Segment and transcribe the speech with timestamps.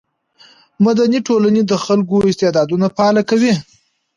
[0.85, 3.53] مدني ټولنې د خلکو استعدادونه فعاله کوي.